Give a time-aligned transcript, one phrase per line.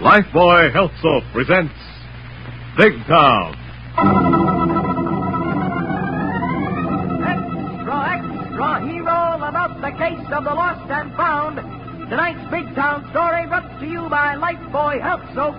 [0.00, 1.74] Lifebuoy Health Soap presents
[2.76, 3.50] Big Town.
[7.26, 11.56] Extra, extra, hero about the case of the lost and found.
[12.08, 15.56] Tonight's Big Town story brought to you by Lifebuoy Health Soap,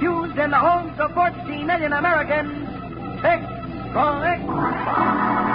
[0.00, 2.68] used in the homes of 14 million Americans.
[3.24, 5.49] Extra, extra.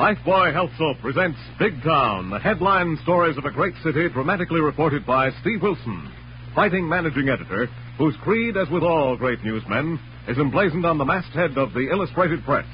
[0.00, 5.04] Lifebuoy Health Soap presents Big Town, the headline stories of a great city dramatically reported
[5.04, 6.10] by Steve Wilson,
[6.54, 11.58] fighting managing editor, whose creed, as with all great newsmen, is emblazoned on the masthead
[11.58, 12.64] of the Illustrated Press.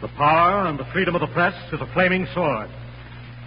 [0.00, 2.70] The power and the freedom of the press is a flaming sword.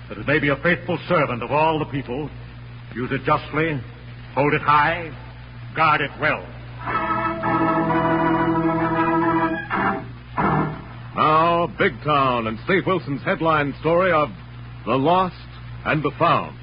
[0.07, 2.29] That it may be a faithful servant of all the people.
[2.93, 3.81] Use it justly,
[4.35, 5.09] hold it high,
[5.75, 6.45] guard it well.
[11.15, 14.29] Now, Big Town and Steve Wilson's headline story of
[14.85, 15.35] The Lost
[15.85, 16.57] and the Found.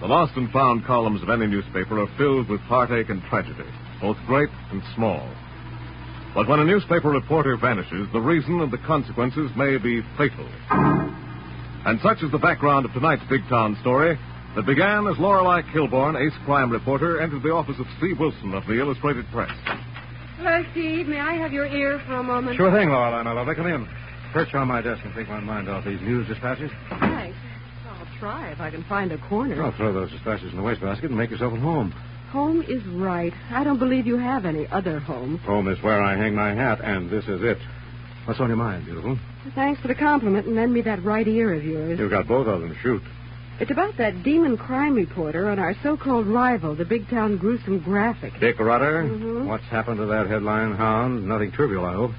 [0.00, 3.68] The Lost and Found columns of any newspaper are filled with heartache and tragedy,
[4.00, 5.28] both great and small.
[6.34, 10.48] But when a newspaper reporter vanishes, the reason and the consequences may be fatal.
[10.70, 14.18] And such is the background of tonight's Big Town story
[14.56, 18.66] that began as Lorelei Kilborn, ace crime reporter, entered the office of Steve Wilson of
[18.66, 19.50] the Illustrated Press.
[20.42, 21.06] Hello, Steve.
[21.06, 22.56] May I have your ear for a moment?
[22.56, 23.54] Sure thing, Lorelei, my lovely.
[23.54, 23.86] Come in.
[24.32, 26.70] Perch on my desk and take my mind off these news dispatches.
[26.88, 27.36] Thanks.
[27.86, 29.62] I'll try if I can find a corner.
[29.62, 31.90] I'll throw those dispatches in the wastebasket and make yourself at home.
[32.30, 33.34] Home is right.
[33.50, 35.36] I don't believe you have any other home.
[35.40, 37.58] Home is where I hang my hat, and this is it.
[38.24, 39.18] What's on your mind, beautiful?
[39.54, 41.98] Thanks for the compliment, and lend me that right ear of yours.
[41.98, 42.74] You've got both of them.
[42.82, 43.02] Shoot.
[43.60, 48.32] It's about that demon crime reporter and our so-called rival, the big town gruesome graphic.
[48.40, 49.04] Dick Rutter?
[49.04, 49.44] Mhm.
[49.44, 51.28] What's happened to that headline hound?
[51.28, 52.12] Nothing trivial, I hope.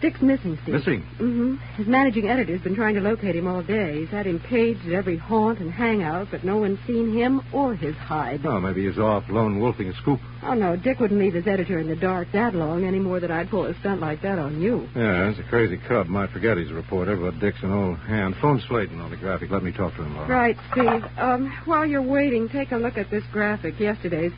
[0.00, 0.74] Dick's missing, Steve.
[0.74, 1.02] Missing?
[1.20, 1.56] Mm-hmm.
[1.76, 4.00] His managing editor's been trying to locate him all day.
[4.00, 7.74] He's had him paged at every haunt and hangout, but no one's seen him or
[7.74, 8.40] his hide.
[8.46, 10.20] Oh, maybe he's off lone wolfing a scoop.
[10.42, 13.30] Oh, no, Dick wouldn't leave his editor in the dark that long any more than
[13.30, 14.88] I'd pull a stunt like that on you.
[14.96, 16.06] Yeah, it's a crazy cub.
[16.06, 18.36] Might forget he's a reporter, but Dick's an old hand.
[18.40, 19.50] Phone Slayton on the graphic.
[19.50, 20.28] Let me talk to him, Laura.
[20.28, 21.04] Right, Steve.
[21.18, 24.32] Um, while you're waiting, take a look at this graphic, yesterday's.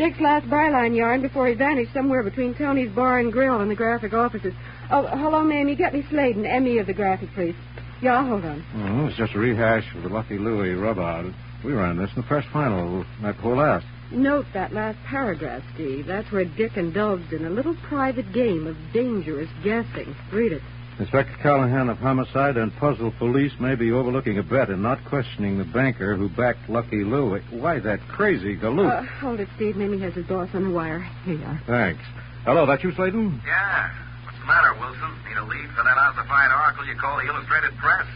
[0.00, 3.74] Dick's last byline yarn before he vanished somewhere between Tony's Bar and Grill and the
[3.74, 4.54] graphic offices.
[4.90, 5.74] Oh, hello, Mamie.
[5.76, 7.54] Get me Slayton, Emmy of the graphic, please.
[8.00, 8.64] Yeah, hold on.
[8.76, 11.30] Oh, it's just a rehash of the Lucky Louie rub out.
[11.62, 13.84] We ran this in the first final night before last.
[14.10, 16.06] Note that last paragraph, Steve.
[16.06, 20.16] That's where Dick indulged in a little private game of dangerous guessing.
[20.32, 20.62] Read it.
[21.00, 25.56] Inspector Callahan of Homicide and Puzzle Police may be overlooking a bet and not questioning
[25.56, 27.40] the banker who backed Lucky Louie.
[27.48, 28.92] Why, that crazy galoot.
[28.92, 29.76] Uh, hold it, Steve.
[29.76, 31.00] Mamie has his boss on the wire.
[31.24, 31.62] Here you are.
[31.66, 32.04] Thanks.
[32.44, 33.40] Hello, that you, Slayton?
[33.46, 33.88] Yeah.
[34.26, 35.08] What's the matter, Wilson?
[35.24, 38.06] Need a lead for that ossified article you call the Illustrated Press?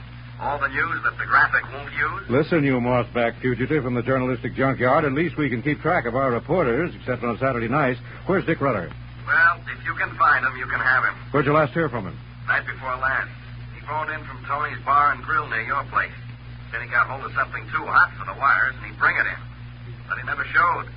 [0.41, 2.28] All the news that the graphic won't use?
[2.28, 5.06] Listen, you mossback fugitive from the journalistic junkyard.
[5.06, 7.99] At least we can keep track of our reporters, except on Saturday nights.
[8.27, 8.93] Where's Dick Rutter?
[9.27, 11.15] Well, if you can find him, you can have him.
[11.33, 12.19] Where'd you last hear from him?
[12.47, 13.31] Night before last.
[13.75, 16.12] He phoned in from Tony's Bar and Grill near your place.
[16.72, 19.27] Then he got hold of something too hot for the wires, and he'd bring it
[19.27, 19.41] in.
[20.09, 20.91] But he never showed.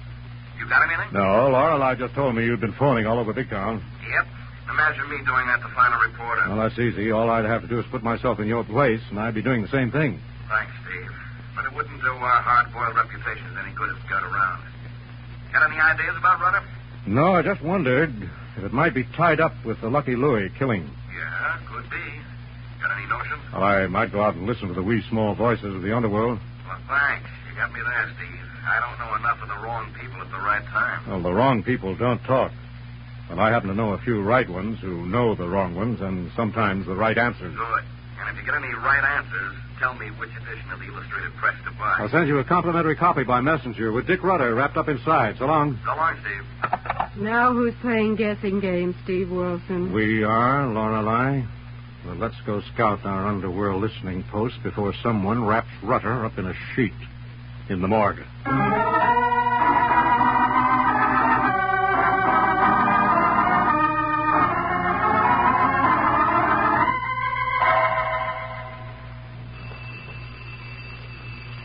[0.59, 1.13] You got anything?
[1.13, 3.83] No, Lorelei just told me you'd been phoning all over Big Town.
[4.01, 4.25] Yep.
[4.69, 6.43] Imagine me doing that to find a reporter.
[6.49, 7.11] Well, that's easy.
[7.11, 9.61] All I'd have to do is put myself in your place, and I'd be doing
[9.61, 10.19] the same thing.
[10.49, 11.11] Thanks, Steve.
[11.55, 14.63] But it wouldn't do our hard-boiled reputations any good if it got around.
[15.53, 16.63] Got any ideas about Rudder?
[17.05, 18.11] No, I just wondered
[18.57, 20.89] if it might be tied up with the Lucky Louie killing.
[21.17, 22.05] Yeah, could be.
[22.81, 23.41] Got any notions?
[23.51, 26.39] Well, I might go out and listen to the wee small voices of the underworld.
[26.67, 27.29] Well, thanks.
[27.49, 28.45] You got me there, Steve.
[28.67, 31.09] I don't know enough of the wrong people at the right time.
[31.09, 32.51] Well, the wrong people don't talk.
[33.29, 36.31] But I happen to know a few right ones who know the wrong ones and
[36.35, 37.55] sometimes the right answers.
[37.55, 37.83] Good.
[38.19, 41.55] And if you get any right answers, tell me which edition of the Illustrated Press
[41.65, 41.97] to buy.
[41.99, 45.37] I'll send you a complimentary copy by messenger with Dick Rutter wrapped up inside.
[45.39, 45.79] So long.
[45.83, 46.93] So long, Steve.
[47.19, 49.91] Now who's playing guessing games, Steve Wilson?
[49.91, 51.43] We are, Lorelei.
[52.05, 56.53] Well, let's go scout our underworld listening post before someone wraps Rutter up in a
[56.75, 56.93] sheet
[57.69, 58.19] in the morgue.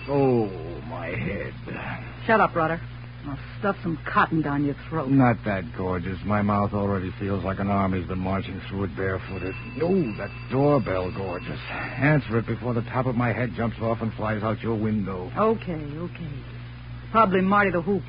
[0.08, 0.46] Oh,
[0.88, 1.52] my head.
[2.26, 2.80] Shut up, Rudder.
[3.62, 5.08] Stuff some cotton down your throat.
[5.08, 6.18] Not that gorgeous.
[6.24, 9.54] My mouth already feels like an army's been marching through it barefooted.
[9.80, 11.60] Oh, that doorbell gorgeous.
[11.70, 15.30] Answer it before the top of my head jumps off and flies out your window.
[15.38, 16.30] Okay, okay.
[17.12, 18.02] Probably Marty the Hoop.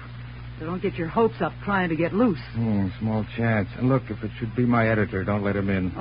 [0.58, 2.42] So don't get your hopes up trying to get loose.
[2.54, 3.70] Hmm, small chance.
[3.78, 5.96] And look, if it should be my editor, don't let him in.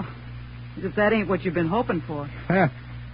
[0.79, 2.27] As if that ain't what you've been hoping for.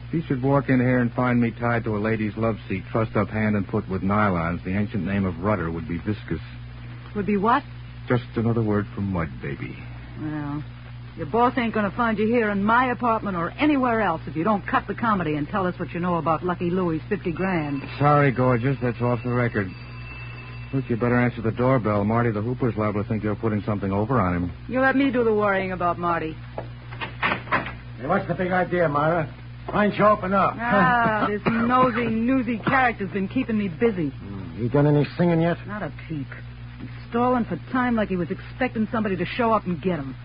[0.08, 2.82] if he should walk in here and find me tied to a lady's love seat,
[2.90, 6.40] trussed up hand and foot with nylons, the ancient name of rudder would be viscous.
[7.14, 7.62] Would be what?
[8.08, 9.76] Just another word for mud, baby.
[10.20, 10.64] Well,
[11.18, 14.34] your boss ain't going to find you here in my apartment or anywhere else if
[14.34, 17.32] you don't cut the comedy and tell us what you know about Lucky Louie's 50
[17.32, 17.82] grand.
[17.98, 18.78] Sorry, gorgeous.
[18.80, 19.68] That's off the record.
[20.72, 22.04] Look, you better answer the doorbell.
[22.04, 24.52] Marty the Hooper's liable to think you're putting something over on him.
[24.68, 26.34] You let me do the worrying about Marty.
[26.54, 29.34] Hey, what's the big idea, Myra?
[29.70, 30.54] Why don't you open up?
[30.58, 34.12] Ah, this nosy, newsy character's been keeping me busy.
[34.56, 35.58] you done any singing yet?
[35.66, 36.26] Not a peep.
[36.80, 40.16] He's stalling for time like he was expecting somebody to show up and get him.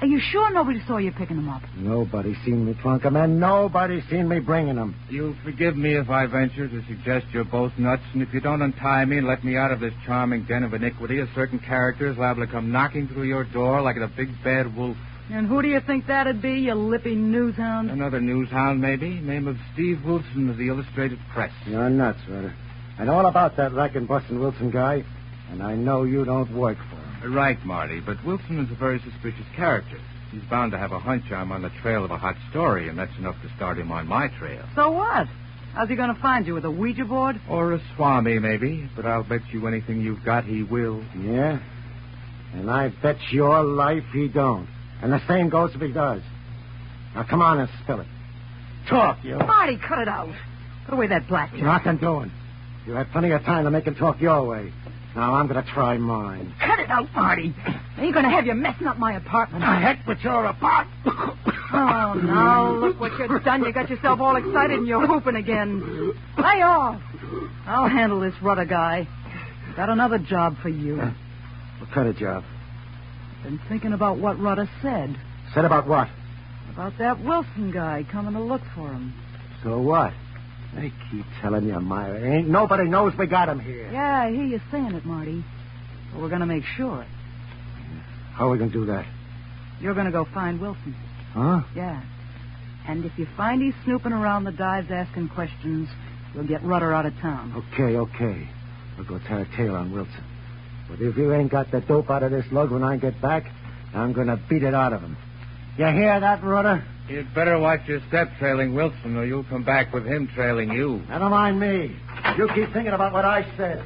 [0.00, 1.62] Are you sure nobody saw you picking him up?
[1.74, 4.94] Nobody seen me trunk him, and nobody seen me bringing him.
[5.08, 8.60] You'll forgive me if I venture to suggest you're both nuts, and if you don't
[8.60, 12.08] untie me and let me out of this charming den of iniquity, a certain character
[12.08, 14.98] is liable to come knocking through your door like a big bad wolf.
[15.28, 17.90] And who do you think that'd be, you lippy news hound?
[17.90, 19.08] Another news hound, maybe.
[19.20, 21.52] Name of Steve Wilson of the Illustrated Press.
[21.66, 22.54] You're nuts, Ryder.
[22.98, 25.04] I know all about that rack and Boston Wilson guy,
[25.50, 27.32] and I know you don't work for him.
[27.32, 29.98] Uh, right, Marty, but Wilson is a very suspicious character.
[30.30, 32.98] He's bound to have a hunch I'm on the trail of a hot story, and
[32.98, 34.64] that's enough to start him on my trail.
[34.76, 35.26] So what?
[35.74, 37.40] How's he going to find you, with a Ouija board?
[37.50, 41.04] Or a swami, maybe, but I'll bet you anything you've got he will.
[41.20, 41.58] Yeah?
[42.54, 44.68] And I bet your life he don't.
[45.02, 46.22] And the same goes if he does.
[47.14, 48.06] Now come on and spill it.
[48.88, 49.36] Talk, you.
[49.36, 50.32] Marty, cut it out.
[50.84, 51.62] Put away that blackjack.
[51.62, 52.30] Nothing doing.
[52.86, 54.72] You had plenty of time to make him talk your way.
[55.16, 56.54] Now I'm going to try mine.
[56.60, 57.54] Cut it out, Marty.
[57.66, 59.62] I ain't going to have you messing up my apartment.
[59.62, 60.86] The heck with your apart.
[61.06, 63.64] Oh, now look what you've done.
[63.64, 66.12] You got yourself all excited and you're whooping again.
[66.38, 67.00] Lay off.
[67.66, 69.08] I'll handle this rudder guy.
[69.74, 70.96] Got another job for you.
[70.96, 72.44] what kind of job?
[73.46, 75.16] Been thinking about what Rudder said.
[75.54, 76.08] Said about what?
[76.68, 79.14] About that Wilson guy coming to look for him.
[79.62, 80.12] So what?
[80.76, 82.20] I keep telling you, Myra.
[82.28, 83.88] Ain't nobody knows we got him here.
[83.92, 85.44] Yeah, I hear you saying it, Marty.
[86.12, 87.06] But we're going to make sure.
[88.32, 89.06] How are we going to do that?
[89.80, 90.96] You're going to go find Wilson.
[91.32, 91.62] Huh?
[91.76, 92.02] Yeah.
[92.88, 95.88] And if you find he's snooping around the dives asking questions,
[96.34, 97.64] you'll get Rudder out of town.
[97.72, 98.48] Okay, okay.
[98.98, 100.24] We'll go tell a tale on Wilson.
[100.88, 103.44] But if you ain't got the dope out of this lug when I get back,
[103.94, 105.16] I'm going to beat it out of him.
[105.78, 106.84] You hear that, Rudder?
[107.08, 111.02] You'd better watch your step trailing Wilson, or you'll come back with him trailing you.
[111.08, 111.96] Never mind me.
[112.36, 113.84] You keep thinking about what I said.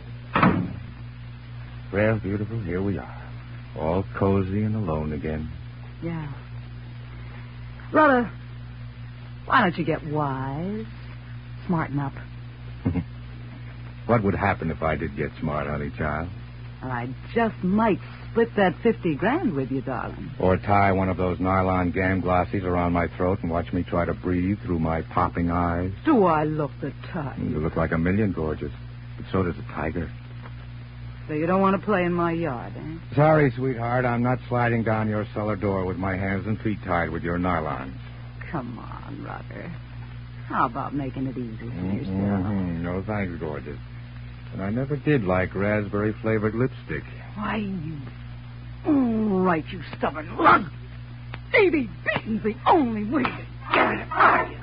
[1.93, 3.23] Well, beautiful, here we are.
[3.79, 5.51] All cozy and alone again.
[6.03, 6.33] Yeah.
[7.93, 8.31] Rudder,
[9.45, 10.87] why don't you get wise?
[11.67, 12.13] Smarten up.
[14.07, 16.29] what would happen if I did get smart, honey child?
[16.83, 17.99] I just might
[18.31, 20.31] split that 50 grand with you, darling.
[20.39, 24.05] Or tie one of those nylon gam glossies around my throat and watch me try
[24.05, 25.93] to breathe through my popping eyes.
[26.05, 27.39] Do I look the type?
[27.39, 28.73] You look like a million, gorgeous.
[29.17, 30.11] But so does a tiger.
[31.29, 33.15] So you don't want to play in my yard, eh?
[33.15, 34.05] Sorry, sweetheart.
[34.05, 37.39] I'm not sliding down your cellar door with my hands and feet tied with your
[37.39, 37.97] nylons.
[38.51, 39.69] Come on, Rudder.
[40.49, 42.09] How about making it easy for yourself?
[42.09, 42.83] Mm-hmm.
[42.83, 43.79] No thanks, gorgeous.
[44.53, 47.05] And I never did like raspberry flavored lipstick.
[47.35, 47.97] Why, you.
[48.87, 50.65] All right, you stubborn lug.
[51.53, 54.61] Baby beating's the only way to get it out of you.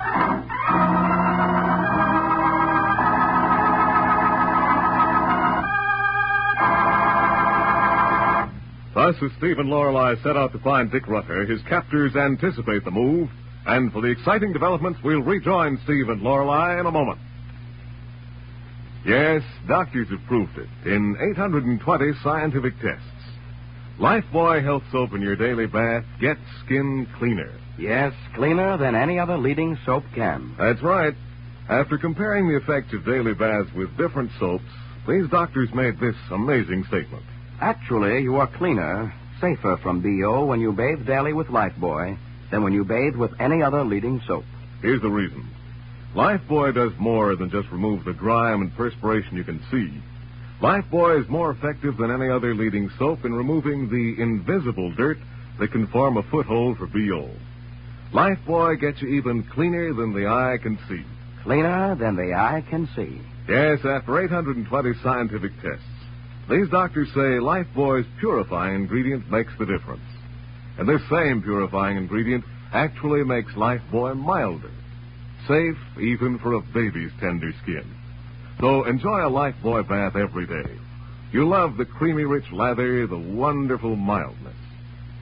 [8.94, 12.90] Thus, as Steve and Lorelei set out to find Dick Rutter, his captors anticipate the
[12.90, 13.30] move,
[13.64, 17.20] and for the exciting developments, we'll rejoin Steve and Lorelei in a moment.
[19.08, 23.02] Yes, doctors have proved it in 820 scientific tests.
[23.98, 27.50] Lifebuoy Health Soap in your daily bath gets skin cleaner.
[27.78, 30.54] Yes, cleaner than any other leading soap can.
[30.58, 31.14] That's right.
[31.70, 34.64] After comparing the effects of daily baths with different soaps,
[35.08, 37.24] these doctors made this amazing statement.
[37.62, 42.18] Actually, you are cleaner, safer from BO when you bathe daily with Lifebuoy
[42.50, 44.44] than when you bathe with any other leading soap.
[44.82, 45.48] Here's the reason.
[46.14, 50.02] Lifebuoy does more than just remove the grime and perspiration you can see.
[50.60, 55.18] Lifebuoy is more effective than any other leading soap in removing the invisible dirt
[55.60, 57.30] that can form a foothold for BO.
[58.12, 61.04] Lifebuoy gets you even cleaner than the eye can see.
[61.44, 63.20] Cleaner than the eye can see.
[63.48, 65.84] Yes, after 820 scientific tests,
[66.50, 70.02] these doctors say Lifebuoy's purifying ingredient makes the difference.
[70.78, 74.70] And this same purifying ingredient actually makes Lifebuoy milder,
[75.48, 77.84] safe even for a baby's tender skin.
[78.60, 80.70] So enjoy a Lifebuoy bath every day.
[81.32, 84.54] You love the creamy rich lather, the wonderful mildness.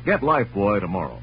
[0.05, 1.21] Get Lifebuoy tomorrow.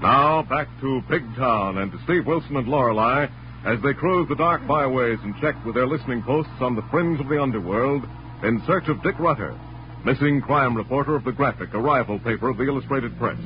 [0.00, 3.28] Now back to Big Town and to Steve Wilson and Lorelei
[3.64, 7.20] as they cruise the dark byways and checked with their listening posts on the fringe
[7.20, 8.04] of the underworld
[8.42, 9.56] in search of Dick Rutter,
[10.04, 13.38] missing crime reporter of the Graphic, a rival paper of the Illustrated Press.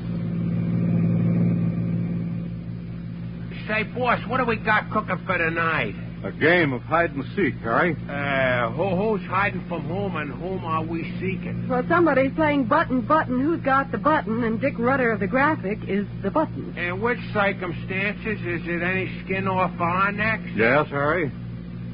[3.67, 6.06] Say, boss, what do we got cooking for tonight?
[6.27, 7.95] A game of hide and seek, Harry.
[8.09, 11.69] Uh, who, who's hiding from whom and whom are we seeking?
[11.69, 13.39] Well, somebody's playing button, button.
[13.39, 14.43] Who's got the button?
[14.43, 16.77] And Dick Rudder of the graphic is the button.
[16.77, 18.41] In which circumstances?
[18.41, 20.49] Is it any skin off our necks?
[20.53, 21.31] Yes, Harry.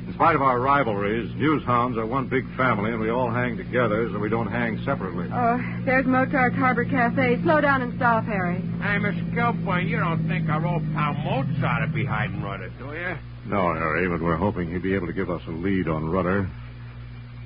[0.08, 3.56] In spite of our rivalries, news hounds are one big family, and we all hang
[3.56, 5.30] together so we don't hang separately.
[5.32, 7.40] Oh, there's Mozart's Harbor Cafe.
[7.44, 8.60] Slow down and stop, Harry.
[8.82, 12.86] Hey, Miss Gilboy, you don't think our old pal Mozart would be hiding Rudder, do
[12.96, 13.16] you?
[13.46, 16.50] No, Harry, but we're hoping he'd be able to give us a lead on Rudder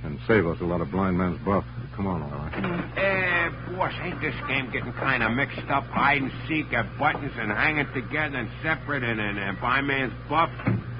[0.03, 1.65] and save us a lot of blind man's bluff.
[1.95, 2.53] Come on, all right.
[2.97, 5.85] Eh, boss, ain't this game getting kind of mixed up?
[5.85, 10.13] Hide and seek at buttons and hanging together and separate and, and, and by man's
[10.29, 10.51] buff?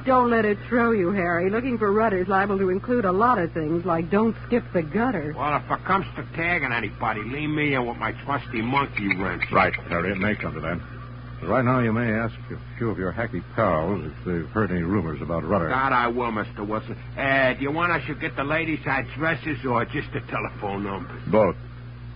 [0.05, 1.49] Don't let it throw you, Harry.
[1.51, 5.35] Looking for Rudder's liable to include a lot of things, like don't skip the gutter.
[5.37, 9.43] Well, if it comes to tagging anybody, leave me in with my trusty monkey wrench.
[9.51, 10.96] Right, Harry, it may come to that.
[11.39, 14.71] But right now, you may ask a few of your hacky pals if they've heard
[14.71, 15.69] any rumors about Rudder.
[15.69, 16.67] God, I will, Mr.
[16.67, 16.97] Wilson.
[17.17, 21.21] Uh, do you want us to get the ladies' addresses or just the telephone numbers?
[21.27, 21.55] Both.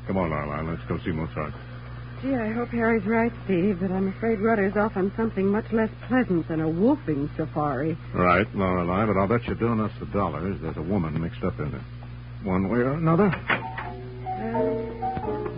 [0.07, 0.61] Come on, Lorelei.
[0.63, 1.53] Let's go see Mozart.
[2.21, 5.89] Gee, I hope Harry's right, Steve, but I'm afraid Rudder's off on something much less
[6.07, 7.97] pleasant than a wolfing safari.
[8.13, 11.59] Right, Lorelei, but I'll bet you doing us the dollars there's a woman mixed up
[11.59, 11.81] in it.
[12.43, 13.31] One way or another.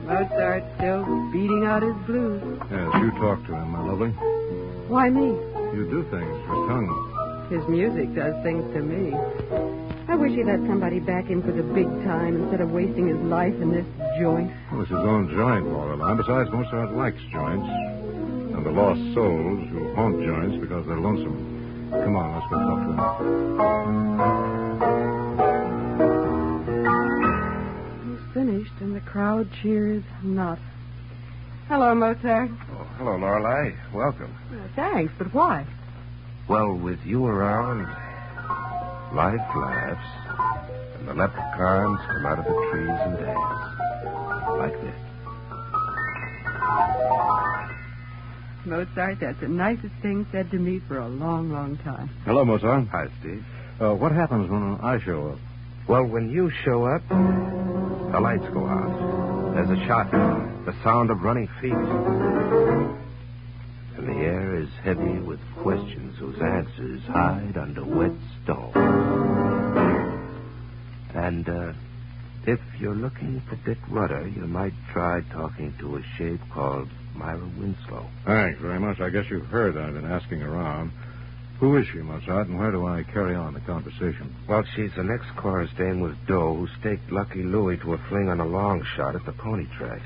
[0.06, 2.42] Mozart's still beating out his blues.
[2.72, 4.10] Yes, you talk to him, my lovely.
[4.90, 5.28] Why me?
[5.76, 7.48] You do things for tongue.
[7.50, 9.14] His music does things to me.
[10.08, 13.18] I wish he'd let somebody back in for the big time instead of wasting his
[13.18, 13.86] life in this
[14.20, 14.52] joint.
[14.72, 16.16] Well, it's his own joint, Lorelei.
[16.16, 17.68] Besides, Mozart likes joints.
[17.68, 21.90] And the lost souls who haunt joints because they're lonesome.
[21.92, 22.80] Come on, let's go talk
[23.20, 23.26] to
[25.18, 25.23] him.
[28.34, 30.60] Finished, and the crowd cheers not.
[31.68, 32.50] Hello, Mozart.
[32.72, 33.72] Oh, hello, Lorelei.
[33.94, 34.36] Welcome.
[34.52, 35.66] Uh, thanks, but why?
[36.48, 37.84] Well, with you around,
[39.16, 43.70] life laughs, and the leprechauns come out of the trees and dance.
[44.58, 44.96] Like this.
[48.66, 52.10] Mozart, that's the nicest thing said to me for a long, long time.
[52.26, 52.88] Hello, Mozart.
[52.90, 53.44] Hi, Steve.
[53.80, 55.40] Uh, what happens when I show up?
[55.88, 59.54] Well, when you show up, the lights go out.
[59.56, 61.74] There's a shot, the sound of running feet.
[63.98, 68.14] And the air is heavy with questions whose answers hide under wet
[68.44, 68.72] stone.
[71.14, 71.74] And, uh,
[72.46, 77.50] if you're looking for Dick Rudder, you might try talking to a shape called Myra
[77.58, 78.06] Winslow.
[78.26, 79.00] Thanks very much.
[79.00, 80.92] I guess you've heard I've been asking around.
[81.60, 84.36] Who is she, Mozart, and where do I carry on the conversation?
[84.48, 88.40] Well, she's an ex-chorus dame with Doe who staked Lucky Louie to a fling on
[88.40, 90.04] a long shot at the pony tracks.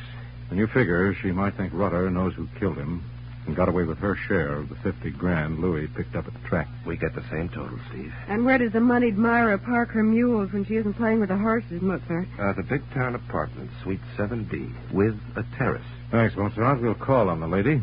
[0.49, 3.03] And you figure she might think Rudder knows who killed him
[3.47, 6.47] and got away with her share of the 50 grand Louis picked up at the
[6.47, 6.67] track.
[6.85, 8.13] We get the same total, Steve.
[8.27, 11.37] And where does the moneyed Myra park her mules when she isn't playing with the
[11.37, 12.27] horses, Mozart?
[12.39, 15.85] Uh, the big town apartment, Suite 7B, with a terrace.
[16.11, 16.81] Thanks, Mozart.
[16.81, 17.81] We'll call on the lady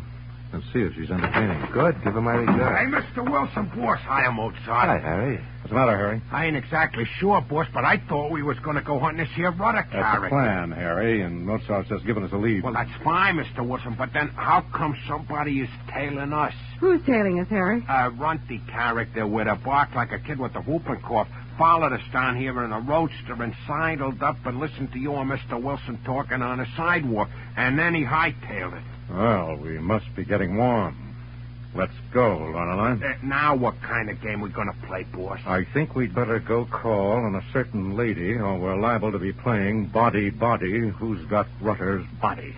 [0.55, 1.67] and see if she's entertaining.
[1.71, 1.95] Good.
[2.03, 2.79] Give her my regards.
[2.79, 3.21] Hey.
[3.21, 3.29] Mr.
[3.29, 3.99] Wilson, boss.
[4.07, 4.59] Hi, I'm Mozart.
[4.65, 5.37] Hi, Harry.
[5.61, 6.21] What's the matter, Harry?
[6.31, 9.33] I ain't exactly sure, boss, but I thought we was going to go hunting this
[9.35, 10.29] here Rudder That's the character.
[10.29, 12.63] plan, Harry, and Mozart's just given us a lead.
[12.63, 13.67] Well, that's fine, Mr.
[13.67, 16.53] Wilson, but then how come somebody is tailing us?
[16.79, 17.83] Who's tailing us, Harry?
[17.89, 22.01] A runty character with a bark like a kid with a whooping cough followed us
[22.11, 25.61] down here in a roadster and sidled up and listened to you and Mr.
[25.61, 28.83] Wilson talking on a sidewalk, and then he hightailed it.
[29.09, 31.05] Well, we must be getting warm.
[31.75, 33.05] Let's go, Lorelei.
[33.05, 35.39] Uh, now what kind of game we going to play, boss?
[35.45, 39.33] I think we'd better go call on a certain lady, or we're liable to be
[39.33, 40.87] playing body body.
[40.89, 42.55] Who's got Rutter's body?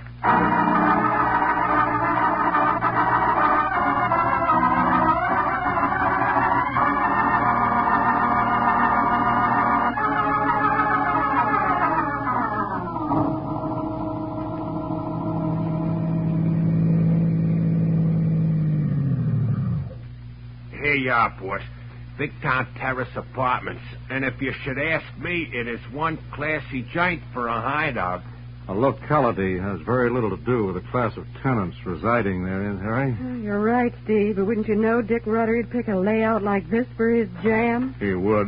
[22.18, 23.84] Big Town Terrace Apartments.
[24.10, 28.24] And if you should ask me, it is one classy joint for a hideout.
[28.70, 33.16] A locality has very little to do with the class of tenants residing therein, Harry.
[33.22, 36.86] Oh, you're right, Steve, but wouldn't you know Dick Rudder'd pick a layout like this
[36.98, 37.96] for his jam?
[38.00, 38.48] He would.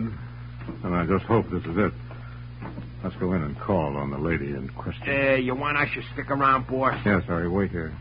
[0.84, 1.94] And I just hope this is it.
[3.04, 5.08] Let's go in and call on the lady in question.
[5.08, 7.00] Uh, you want I should stick around, boss?
[7.06, 7.94] Yes, Harry, wait here.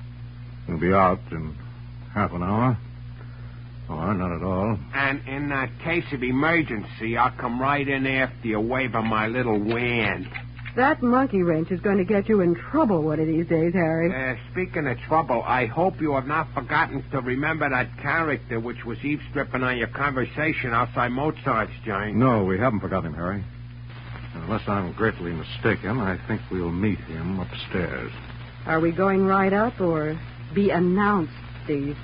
[0.66, 1.54] We'll be out in
[2.14, 2.76] Half an hour?
[3.90, 4.78] Oh, not at all.
[4.94, 9.58] And in uh, case of emergency, I'll come right in after you waving my little
[9.58, 10.28] wand.
[10.76, 14.14] That monkey wrench is going to get you in trouble one of these days, Harry.
[14.14, 18.84] Uh, speaking of trouble, I hope you have not forgotten to remember that character which
[18.84, 22.16] was eavesdropping on your conversation outside Mozart's joint.
[22.16, 23.44] No, we haven't forgotten him, Harry.
[24.34, 28.12] Unless I'm greatly mistaken, I think we'll meet him upstairs.
[28.66, 30.20] Are we going right up or
[30.54, 31.32] be announced,
[31.64, 31.96] Steve?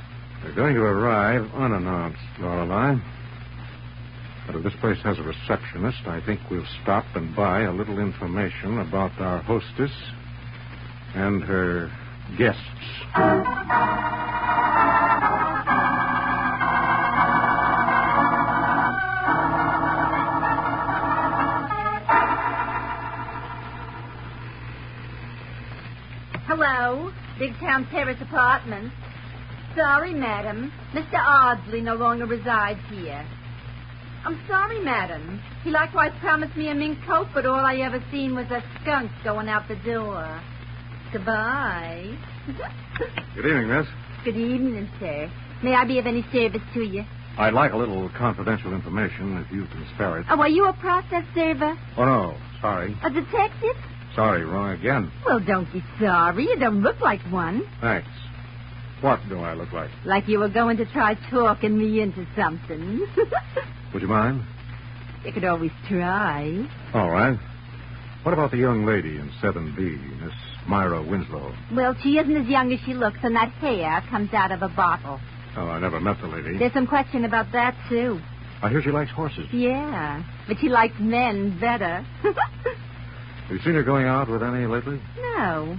[0.44, 2.96] We're going to arrive unannounced, Lorelei.
[4.46, 7.98] But if this place has a receptionist, I think we'll stop and buy a little
[7.98, 9.90] information about our hostess
[11.14, 11.90] and her
[12.36, 12.60] guests.
[26.46, 28.94] Hello, Big Town Terrace Apartments.
[29.76, 30.72] Sorry, madam.
[30.92, 31.18] Mr.
[31.18, 33.26] Ardsley no longer resides here.
[34.24, 35.40] I'm sorry, madam.
[35.64, 39.10] He likewise promised me a mink coat, but all I ever seen was a skunk
[39.22, 40.40] going out the door.
[41.12, 42.16] Goodbye.
[43.34, 43.86] Good evening, miss.
[44.24, 45.30] Good evening, sir.
[45.62, 47.04] May I be of any service to you?
[47.36, 50.26] I'd like a little confidential information if you can spare it.
[50.30, 51.76] Oh, are you a process server?
[51.96, 52.36] Oh, no.
[52.60, 52.96] Sorry.
[53.04, 53.76] A detective?
[54.14, 55.10] Sorry, wrong again.
[55.26, 56.44] Well, don't be sorry.
[56.44, 57.62] You don't look like one.
[57.80, 58.08] Thanks.
[59.04, 59.90] What do I look like?
[60.06, 63.06] Like you were going to try talking me into something.
[63.92, 64.42] Would you mind?
[65.26, 66.66] you could always try.
[66.94, 67.38] All right.
[68.22, 70.32] What about the young lady in 7B, Miss
[70.66, 71.54] Myra Winslow?
[71.74, 74.68] Well, she isn't as young as she looks, and that hair comes out of a
[74.70, 75.20] bottle.
[75.54, 76.56] Oh, I never met the lady.
[76.56, 78.18] There's some question about that, too.
[78.62, 79.46] I hear she likes horses.
[79.52, 82.00] Yeah, but she likes men better.
[82.22, 82.34] Have
[83.50, 84.98] you seen her going out with any lately?
[85.36, 85.78] no.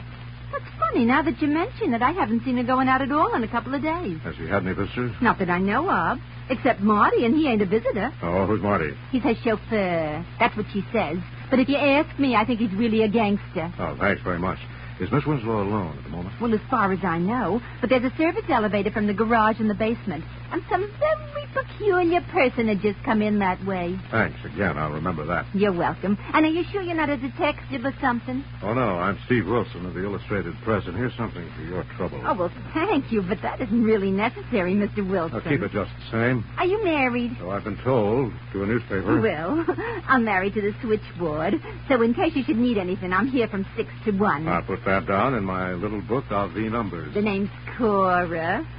[0.51, 1.05] That's funny.
[1.05, 3.47] Now that you mention it, I haven't seen her going out at all in a
[3.47, 4.19] couple of days.
[4.23, 5.11] Has she had any visitors?
[5.21, 6.19] Not that I know of.
[6.49, 8.13] Except Marty, and he ain't a visitor.
[8.21, 8.93] Oh, who's Marty?
[9.11, 10.23] He's her chauffeur.
[10.39, 11.17] That's what she says.
[11.49, 13.73] But if you ask me, I think he's really a gangster.
[13.79, 14.59] Oh, thanks very much.
[14.99, 16.39] Is Miss Winslow alone at the moment?
[16.39, 17.61] Well, as far as I know.
[17.81, 20.23] But there's a service elevator from the garage in the basement.
[20.53, 23.99] And some very peculiar personages come in that way.
[24.09, 24.77] Thanks again.
[24.77, 25.47] I'll remember that.
[25.53, 26.17] You're welcome.
[26.33, 28.41] And are you sure you're not a detective or something?
[28.63, 28.95] Oh, no.
[28.97, 32.21] I'm Steve Wilson of the Illustrated Press, and here's something for your trouble.
[32.25, 35.07] Oh, well, thank you, but that isn't really necessary, Mr.
[35.09, 35.35] Wilson.
[35.43, 36.45] I'll keep it just the same.
[36.57, 37.35] Are you married?
[37.39, 39.19] So I've been told to a newspaper.
[39.19, 39.65] Well,
[40.07, 41.55] I'm married to the switchboard,
[41.89, 44.47] so in case you should need anything, I'm here from six to one.
[44.47, 47.13] Ah, I'll put that down in my little book of the numbers.
[47.13, 48.65] The name's Cora.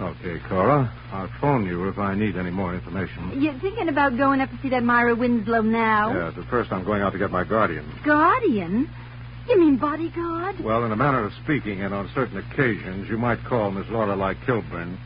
[0.00, 0.92] Okay, Cora.
[1.12, 3.40] I'll phone you if I need any more information.
[3.40, 6.12] You're thinking about going up to see that Myra Winslow now?
[6.12, 7.86] Yes, at first I'm going out to get my guardian.
[8.04, 8.90] Guardian?
[9.48, 10.58] You mean bodyguard?
[10.60, 14.16] Well, in a manner of speaking, and on certain occasions, you might call Miss Laura
[14.16, 14.98] Lorelei Kilburn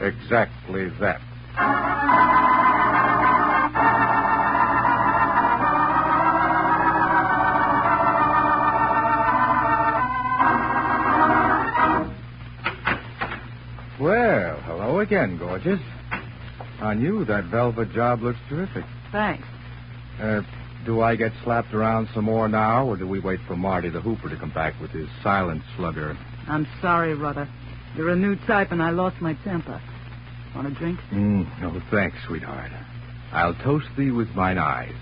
[0.00, 1.22] exactly that.
[15.04, 15.80] Again, gorgeous.
[16.80, 18.84] On you, that velvet job looks terrific.
[19.12, 19.46] Thanks.
[20.20, 20.40] Uh,
[20.86, 24.00] do I get slapped around some more now, or do we wait for Marty the
[24.00, 26.16] Hooper to come back with his silent slugger?
[26.48, 27.48] I'm sorry, Rudder.
[27.96, 29.80] You're a new type, and I lost my temper.
[30.54, 30.98] Want a drink?
[31.12, 32.70] Mm, no, thanks, sweetheart.
[33.32, 34.94] I'll toast thee with mine eyes.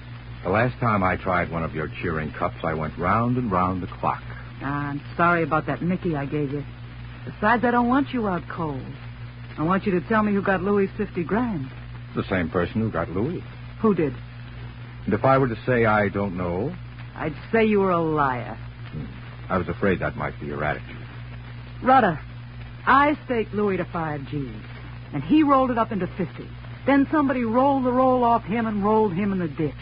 [0.45, 3.83] The last time I tried one of your cheering cups, I went round and round
[3.83, 4.23] the clock.
[4.63, 6.65] I'm sorry about that Mickey I gave you.
[7.25, 8.83] Besides, I don't want you out cold.
[9.59, 11.71] I want you to tell me who got Louis 50 grand.
[12.15, 13.43] The same person who got Louis.
[13.81, 14.15] Who did?
[15.05, 16.75] And if I were to say I don't know,
[17.17, 18.57] I'd say you were a liar.
[18.93, 19.05] Hmm,
[19.49, 20.97] I was afraid that might be your attitude.
[21.83, 22.21] Rudder,
[22.87, 24.49] I staked Louis to five G's,
[25.13, 26.49] and he rolled it up into 50.
[26.87, 29.75] Then somebody rolled the roll off him and rolled him in the ditch.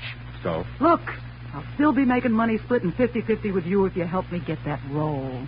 [0.43, 0.65] So?
[0.81, 1.03] Look,
[1.55, 4.81] I'll still be making money splitting 50-50 with you if you help me get that
[4.91, 5.47] roll.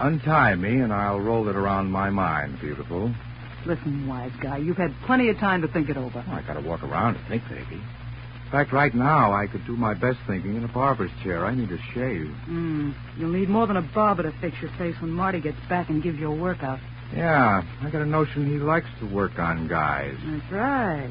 [0.00, 3.12] Untie me, and I'll roll it around my mind, beautiful.
[3.66, 6.24] Listen, wise guy, you've had plenty of time to think it over.
[6.26, 7.76] I gotta walk around and think, baby.
[8.44, 11.44] In fact, right now, I could do my best thinking in a barber's chair.
[11.44, 12.26] I need a shave.
[12.46, 12.92] Hmm.
[13.18, 16.02] You'll need more than a barber to fix your face when Marty gets back and
[16.02, 16.80] gives you a workout.
[17.14, 20.16] Yeah, I got a notion he likes to work on guys.
[20.24, 21.10] That's right.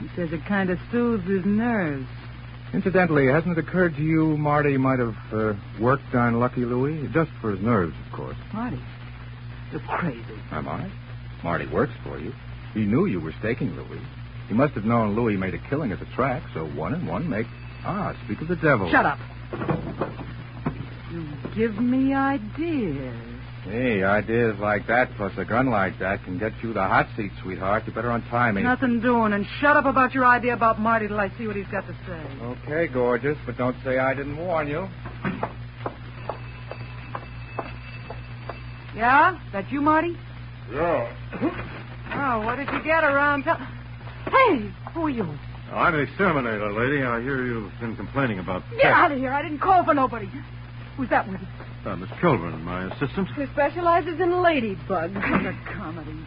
[0.00, 2.06] He says it kind of soothes his nerves.
[2.72, 7.08] Incidentally, hasn't it occurred to you Marty might have uh, worked on Lucky Louie?
[7.12, 8.36] Just for his nerves, of course.
[8.52, 8.80] Marty,
[9.72, 10.38] you're crazy.
[10.52, 10.90] Am I?
[11.42, 12.32] Marty works for you.
[12.74, 14.00] He knew you were staking Louis.
[14.48, 17.28] He must have known Louis made a killing at the track, so one and one
[17.28, 17.46] make.
[17.84, 18.90] Ah, speak of the devil.
[18.90, 19.18] Shut up.
[21.12, 23.29] You give me ideas.
[23.64, 27.30] Hey, ideas like that plus a gun like that can get you the hot seat,
[27.42, 27.84] sweetheart.
[27.86, 28.62] You better untie me.
[28.62, 31.66] Nothing doing, and shut up about your idea about Marty till I see what he's
[31.66, 32.42] got to say.
[32.42, 34.88] Okay, gorgeous, but don't say I didn't warn you.
[38.96, 39.38] Yeah?
[39.52, 40.16] That you, Marty?
[40.72, 41.16] Yeah.
[42.12, 43.60] Oh, what did you get around town?
[44.24, 45.24] Hey, who are you?
[45.72, 47.02] Oh, I'm the exterminator, lady.
[47.02, 49.32] I hear you've been complaining about Get out of here.
[49.32, 50.28] I didn't call for nobody.
[50.96, 51.46] Who's that with you?
[51.84, 53.28] Uh, Miss Kilburn, my assistant.
[53.28, 55.14] Who specializes in ladybugs.
[55.14, 56.18] What a comedy.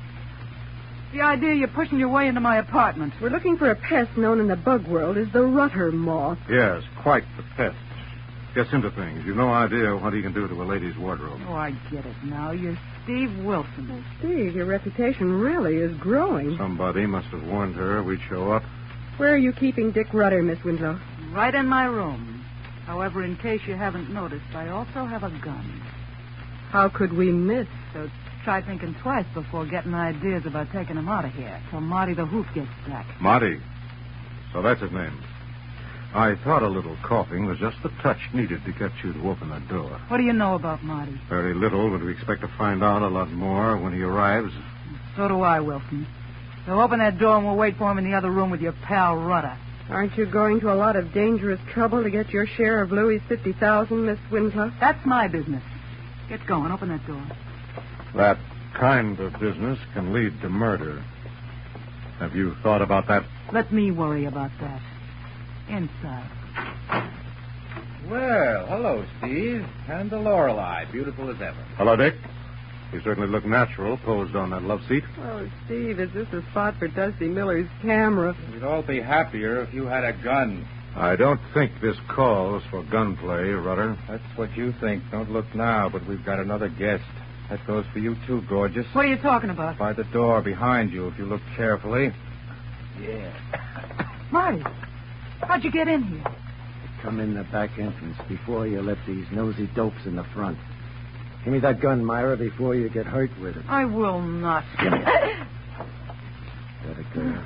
[1.14, 3.14] The idea you're pushing your way into my apartment.
[3.22, 6.40] We're looking for a pest known in the bug world as the rutter moth.
[6.50, 7.78] Yes, quite the pest.
[8.56, 9.24] Gets into things.
[9.26, 11.40] You've no idea what he can do to a lady's wardrobe.
[11.48, 12.52] Oh, I get it now.
[12.52, 14.04] You're Steve Wilson.
[14.20, 16.58] Steve, your reputation really is growing.
[16.58, 18.64] Somebody must have warned her we'd show up.
[19.18, 21.00] Where are you keeping Dick Rutter, Miss Winslow?
[21.32, 22.33] Right in my room.
[22.86, 25.82] However, in case you haven't noticed, I also have a gun.
[26.70, 27.68] How could we miss?
[27.94, 28.10] So
[28.44, 32.26] try thinking twice before getting ideas about taking him out of here till Marty the
[32.26, 33.06] Hoof gets back.
[33.22, 33.60] Marty.
[34.52, 35.18] So that's his name.
[36.14, 39.50] I thought a little coughing was just the touch needed to get you to open
[39.50, 40.00] the door.
[40.10, 41.20] What do you know about Marty?
[41.28, 44.54] Very little, but we expect to find out a lot more when he arrives.
[45.16, 46.06] So do I, Wilson.
[46.68, 48.74] So open that door and we'll wait for him in the other room with your
[48.74, 49.58] pal Rudder.
[49.90, 53.22] Aren't you going to a lot of dangerous trouble to get your share of Louis'
[53.28, 54.72] 50000 Miss Winslow?
[54.80, 55.64] That's my business.
[56.30, 56.72] Get going.
[56.72, 57.24] Open that door.
[58.16, 58.38] That
[58.74, 61.04] kind of business can lead to murder.
[62.20, 63.24] Have you thought about that?
[63.52, 64.82] Let me worry about that.
[65.70, 66.30] Inside.
[68.10, 69.66] Well, hello, Steve.
[69.88, 71.64] And the Lorelei, beautiful as ever.
[71.78, 72.16] Hello, Dick.
[72.94, 75.04] You certainly look natural, posed on that love seat.
[75.18, 78.36] Oh, Steve, is this a spot for Dusty Miller's camera?
[78.54, 80.68] We'd all be happier if you had a gun.
[80.96, 83.98] I don't think this calls for gunplay, Rudder.
[84.08, 85.02] That's what you think.
[85.10, 87.04] Don't look now, but we've got another guest.
[87.50, 88.86] That goes for you, too, gorgeous.
[88.94, 89.80] What are you talking about?
[89.80, 92.14] By the door behind you, if you look carefully.
[93.02, 93.34] Yeah.
[94.32, 94.64] Marty,
[95.42, 96.24] how'd you get in here?
[97.02, 100.60] Come in the back entrance before you let these nosy dopes in the front.
[101.44, 103.66] Give me that gun, Myra, before you get hurt with it.
[103.68, 104.64] I will not.
[104.82, 105.48] Give me it.
[106.88, 107.44] Let it go.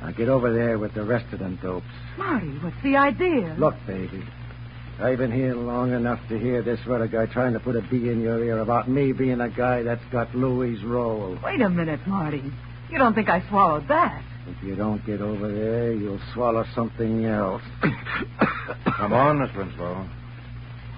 [0.00, 1.86] Now get over there with the rest of them dopes.
[2.16, 3.56] Marty, what's the idea?
[3.58, 4.24] Look, baby.
[5.00, 8.08] I've been here long enough to hear this rudder guy trying to put a bee
[8.10, 11.38] in your ear about me being a guy that's got Louis' role.
[11.44, 12.42] Wait a minute, Marty.
[12.90, 14.24] You don't think I swallowed that?
[14.48, 17.62] If you don't get over there, you'll swallow something else.
[18.96, 20.08] Come on, Miss Winslow.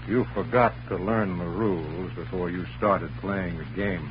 [0.08, 4.10] You forgot to learn the rules before you started playing the game.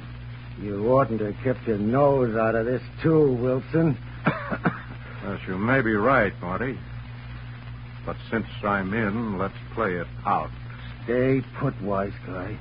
[0.61, 3.97] You oughtn't to have kept your nose out of this, too, Wilson.
[4.25, 6.77] yes, you may be right, Marty.
[8.05, 10.49] But since I'm in, let's play it out.
[11.03, 12.57] Stay put, wise guy.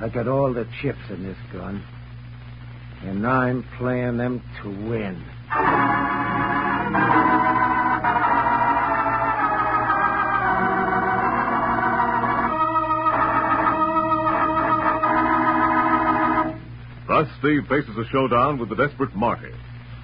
[0.00, 1.82] I got all the chips in this gun.
[3.02, 5.22] And I'm playing them to win.
[17.38, 19.52] Steve faces a showdown with the desperate Marty.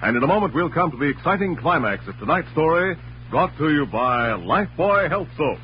[0.01, 2.97] And in a moment, we'll come to the exciting climax of tonight's story,
[3.29, 5.59] brought to you by Life Lifebuoy Health Soap.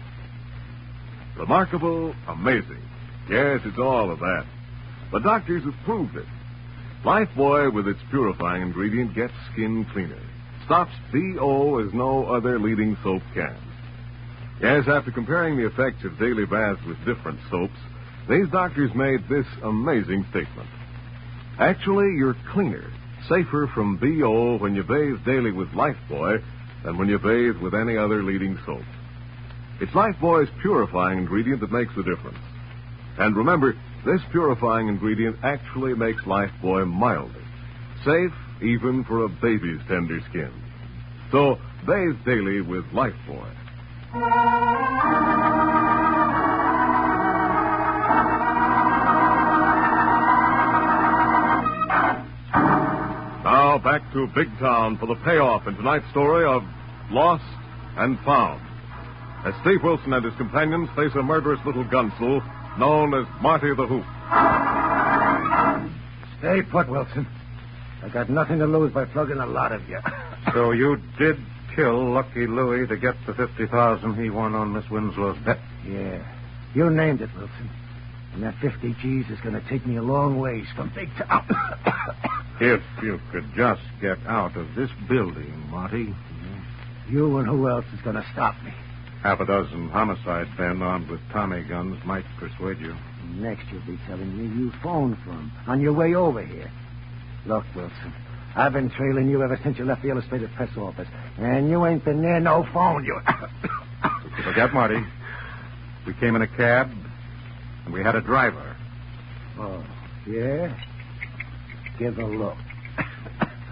[1.37, 2.81] Remarkable, amazing.
[3.29, 4.45] Yes, it's all of that.
[5.11, 6.25] The doctors have proved it.
[7.05, 10.21] Life Lifebuoy, with its purifying ingredient, gets skin cleaner.
[10.65, 13.55] Stops BO as no other leading soap can.
[14.61, 17.79] Yes, after comparing the effects of daily baths with different soaps,
[18.29, 20.69] these doctors made this amazing statement.
[21.59, 22.89] Actually, you're cleaner,
[23.27, 26.41] safer from BO when you bathe daily with Lifebuoy
[26.85, 28.83] than when you bathe with any other leading soap.
[29.81, 32.37] It's Lifebuoy's purifying ingredient that makes the difference.
[33.17, 37.43] And remember, this purifying ingredient actually makes Lifebuoy milder,
[38.05, 40.51] safe even for a baby's tender skin.
[41.29, 43.55] So, bathe daily with Lifebuoy.
[53.89, 56.61] Back to Big Town for the payoff in tonight's story of
[57.09, 57.43] Lost
[57.97, 58.61] and Found.
[59.43, 62.39] As Steve Wilson and his companions face a murderous little gunsel
[62.77, 64.05] known as Marty the Hoop.
[66.37, 67.25] Stay put, Wilson.
[68.03, 69.99] I got nothing to lose by plugging a lot of you.
[70.53, 71.37] So you did
[71.75, 75.59] kill Lucky Louie to get the 50000 he won on Miss Winslow's bet?
[75.85, 76.23] Yeah.
[76.75, 77.69] You named it, Wilson.
[78.33, 81.45] And that 50 G's is going to take me a long ways from Big Town.
[82.59, 86.13] If you could just get out of this building, Marty.
[87.09, 88.71] you and who else is going to stop me?
[89.23, 92.95] Half a dozen homicide men armed with Tommy guns might persuade you.
[93.35, 96.71] Next, you'll be telling me you phoned for him on your way over here.
[97.45, 98.13] Look, Wilson,
[98.55, 102.03] I've been trailing you ever since you left the Illustrated Press office, and you ain't
[102.03, 103.05] been near no phone.
[103.05, 103.19] You.
[104.43, 105.01] Forget Marty.
[106.05, 106.89] We came in a cab,
[107.85, 108.75] and we had a driver.
[109.59, 109.83] oh,
[110.27, 110.75] yeah?
[111.99, 112.57] Give a look.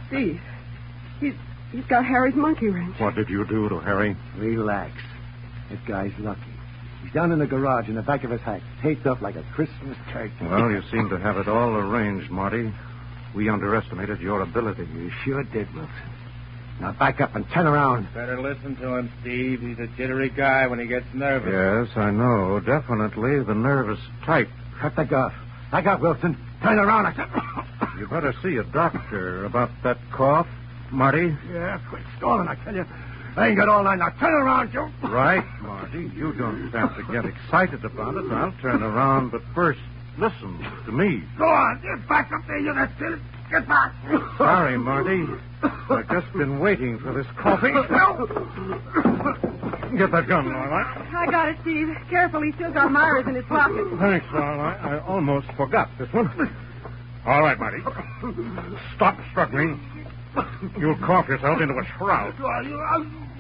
[0.08, 0.40] Steve,
[1.20, 1.34] he's
[1.72, 3.00] he's got Harry's monkey wrench.
[3.00, 4.16] What did you do to Harry?
[4.38, 4.92] Relax.
[5.70, 6.42] That guy's lucky.
[7.04, 9.44] He's down in the garage in the back of his hack, taped up like a
[9.56, 10.34] Christmas turkey.
[10.42, 12.74] Well, you seem to have it all arranged, Marty.
[13.34, 14.88] We underestimated your ability.
[14.94, 15.92] You sure did, Wilson.
[16.82, 18.08] Now back up and turn around.
[18.14, 19.62] Better listen to him, Steve.
[19.62, 21.52] He's a jittery guy when he gets nervous.
[21.88, 22.60] Yes, I know.
[22.60, 24.50] Definitely the nervous type.
[24.80, 25.34] Cut the guff.
[25.72, 26.38] Back up, Wilson.
[26.62, 27.06] Turn around.
[27.06, 28.00] I said.
[28.00, 30.48] You better see a doctor about that cough,
[30.92, 31.36] Marty.
[31.52, 32.86] Yeah, quit stalling, I tell you.
[33.36, 34.00] I ain't got all night.
[34.00, 34.90] Now turn around, you.
[35.08, 36.10] Right, Marty.
[36.16, 38.32] You don't have to get excited about it.
[38.32, 39.80] I'll turn around, but first,
[40.18, 41.24] listen to me.
[41.38, 41.82] Go on.
[41.82, 43.20] Get back up there, you that silly.
[43.50, 43.94] Get back.
[44.38, 45.26] Sorry, Marty.
[45.64, 47.72] I've just been waiting for this coffee.
[49.98, 50.84] Get that gun, Lorelei.
[51.16, 51.96] I got it, Steve.
[52.10, 53.88] Careful, he's still got Myers in his pocket.
[54.00, 54.76] Thanks, Lorelei.
[54.76, 56.30] I almost forgot this one.
[57.26, 57.82] All right, Marty.
[58.96, 59.80] Stop struggling.
[60.78, 62.36] You'll cough yourself into a shroud.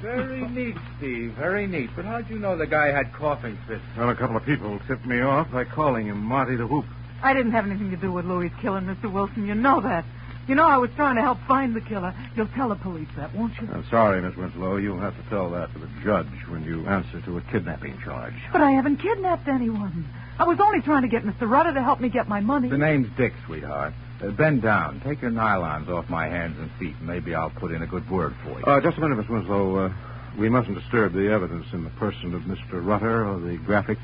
[0.01, 1.33] Very neat, Steve.
[1.37, 1.89] Very neat.
[1.95, 3.81] But how'd you know the guy had coughing fits?
[3.97, 6.85] Well, a couple of people tipped me off by calling him Marty the Whoop.
[7.23, 9.11] I didn't have anything to do with Louis' killing, Mr.
[9.11, 9.45] Wilson.
[9.47, 10.05] You know that.
[10.47, 12.13] You know I was trying to help find the killer.
[12.35, 13.67] You'll tell the police that, won't you?
[13.71, 14.77] I'm sorry, Miss Winslow.
[14.77, 18.33] You'll have to tell that to the judge when you answer to a kidnapping charge.
[18.53, 20.07] But I haven't kidnapped anyone.
[20.39, 21.49] I was only trying to get Mr.
[21.49, 22.69] Rutter to help me get my money.
[22.69, 23.93] The name's Dick, sweetheart.
[24.23, 25.01] Uh, bend down.
[25.01, 28.09] Take your nylons off my hands and feet, and maybe I'll put in a good
[28.09, 28.65] word for you.
[28.65, 29.75] Uh, just a minute, Miss Winslow.
[29.75, 29.93] Uh,
[30.37, 32.85] we mustn't disturb the evidence in the person of Mr.
[32.85, 33.97] Rutter or the graphic.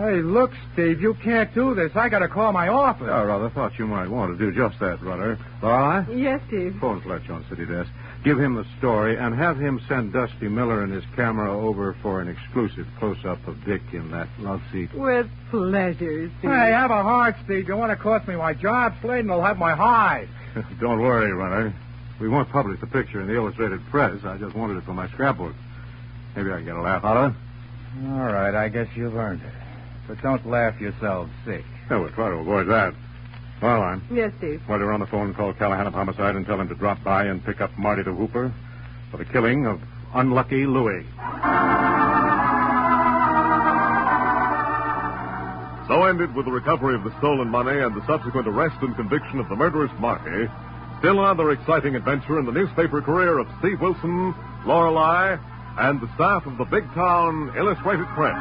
[0.00, 1.92] Hey, look, Steve, you can't do this.
[1.94, 3.08] I gotta call my office.
[3.10, 5.38] I rather thought you might want to do just that, Rutter.
[5.62, 6.10] Lorelei?
[6.10, 6.74] Yes, Steve.
[6.80, 7.90] Phone Fletch on city desk.
[8.24, 12.22] Give him the story and have him send Dusty Miller and his camera over for
[12.22, 14.88] an exclusive close-up of Dick in that love seat.
[14.94, 16.50] With pleasure, Steve.
[16.50, 17.68] Hey, have a heart, Steve.
[17.68, 20.28] You want to cost me my job, Slade, and they'll have my hide.
[20.80, 21.74] Don't worry, Runner.
[22.18, 24.24] We won't publish the picture in the Illustrated Press.
[24.24, 25.54] I just wanted it for my scrapbook.
[26.34, 27.36] Maybe I can get a laugh out of it.
[28.08, 29.52] All right, I guess you've earned it.
[30.08, 31.64] But don't laugh yourselves sick.
[31.90, 32.94] Yeah, we'll try to avoid that.
[33.60, 34.62] Caroline, Yes, Steve.
[34.66, 37.24] while you're on the phone, call Callahan of Homicide and tell him to drop by
[37.24, 38.50] and pick up Marty the Hooper
[39.10, 39.80] for the killing of
[40.14, 41.04] Unlucky Louis.
[45.88, 49.40] So ended with the recovery of the stolen money and the subsequent arrest and conviction
[49.40, 50.48] of the murderous Marty.
[51.00, 54.32] Still another exciting adventure in the newspaper career of Steve Wilson,
[54.64, 55.36] Lorelei,
[55.78, 58.38] and the staff of the Big Town Illustrated Press.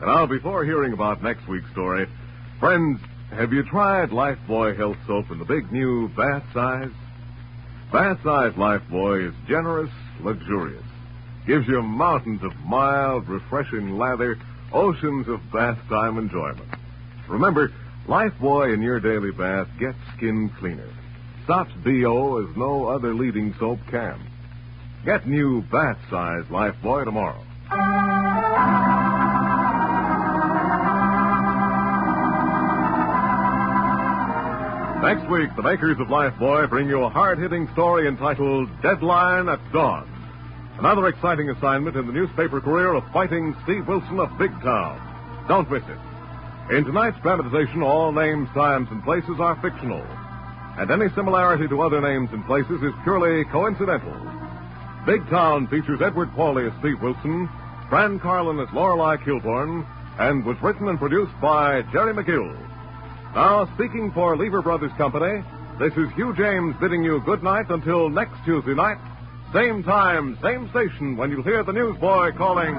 [0.00, 2.06] Now, before hearing about next week's story,
[2.58, 3.00] friends,
[3.32, 6.90] have you tried Lifebuoy Health Soap in the big new bath size?
[7.92, 10.84] Bath size Lifebuoy is generous, luxurious.
[11.46, 14.38] Gives you mountains of mild, refreshing lather,
[14.72, 16.68] oceans of bath time enjoyment.
[17.28, 17.70] Remember,
[18.08, 20.88] Lifebuoy in your daily bath gets skin cleaner.
[21.44, 24.18] Stops BO as no other leading soap can.
[25.04, 28.29] Get new bath size Lifebuoy tomorrow.
[35.02, 40.06] Next week, the makers of Lifebuoy bring you a hard-hitting story entitled Deadline at Dawn.
[40.78, 45.00] Another exciting assignment in the newspaper career of fighting Steve Wilson of Big Town.
[45.48, 46.76] Don't miss it.
[46.76, 50.04] In tonight's dramatization, all names, times, and places are fictional.
[50.76, 54.14] And any similarity to other names and places is purely coincidental.
[55.06, 57.48] Big Town features Edward Pawley as Steve Wilson,
[57.88, 59.86] Fran Carlon as Lorelei Kilborn,
[60.18, 62.69] and was written and produced by Jerry McGill.
[63.34, 65.44] Now, speaking for Lever Brothers Company,
[65.78, 68.98] this is Hugh James bidding you good night until next Tuesday night.
[69.52, 72.74] Same time, same station, when you'll hear the newsboy calling.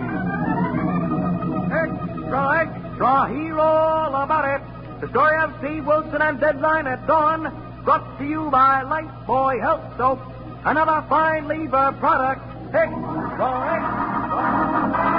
[1.72, 5.02] Extra, extra, hear all about it.
[5.02, 9.98] The story of Steve Wilson and Deadline at Dawn, brought to you by Lifebuoy Health
[9.98, 10.20] Soap,
[10.66, 12.42] another fine lever product.
[12.76, 15.11] Extra, extra.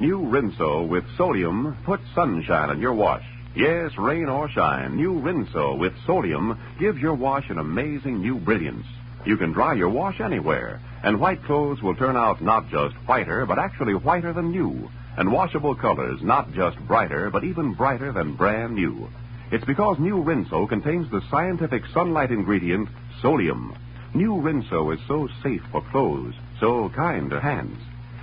[0.00, 3.22] New Rinso with sodium puts sunshine in your wash.
[3.54, 8.86] Yes, rain or shine, new Rinso with sodium gives your wash an amazing new brilliance.
[9.26, 13.44] You can dry your wash anywhere, and white clothes will turn out not just whiter,
[13.44, 14.90] but actually whiter than new.
[15.18, 19.06] And washable colors not just brighter, but even brighter than brand new.
[19.52, 22.88] It's because new Rinso contains the scientific sunlight ingredient,
[23.20, 23.76] sodium.
[24.14, 27.76] New Rinso is so safe for clothes, so kind to hands.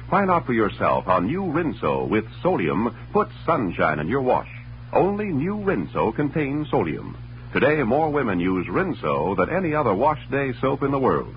[0.10, 4.48] Find out for yourself how new Rinso with sodium puts sunshine in your wash.
[4.94, 7.18] Only new Rinso contains sodium.
[7.52, 11.36] Today, more women use Rinso than any other wash day soap in the world.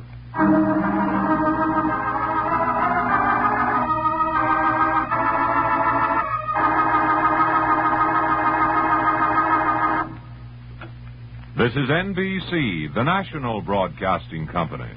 [11.57, 14.89] This is NBC, the national broadcasting company.